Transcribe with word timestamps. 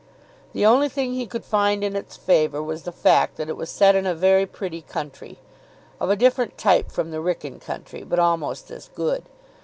The 0.53 0.65
only 0.65 0.89
thing 0.89 1.13
he 1.13 1.27
could 1.27 1.45
find 1.45 1.83
in 1.83 1.95
its 1.95 2.17
favour 2.17 2.63
was 2.63 2.81
the 2.81 2.91
fact 2.91 3.37
that 3.37 3.49
it 3.49 3.55
was 3.55 3.69
set 3.69 3.93
in 3.95 4.07
a 4.07 4.15
very 4.15 4.47
pretty 4.47 4.81
country. 4.81 5.37
Of 5.99 6.09
a 6.09 6.15
different 6.15 6.57
type 6.57 6.91
from 6.91 7.11
the 7.11 7.21
Wrykyn 7.21 7.61
country, 7.61 8.01
but 8.01 8.17
almost 8.17 8.71
as 8.71 8.87
good. 8.95 9.21